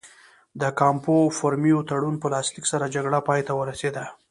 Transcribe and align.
د 0.61 0.63
کامپو 0.79 1.15
فورمیو 1.37 1.85
تړون 1.89 2.15
په 2.19 2.27
لاسلیک 2.33 2.65
سره 2.71 2.91
جګړه 2.95 3.19
پای 3.27 3.41
ته 3.47 3.53
ورسېده. 3.55 4.05